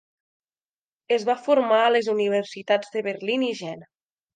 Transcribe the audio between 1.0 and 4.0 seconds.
Es va formar a les universitats de Berlín i Jena.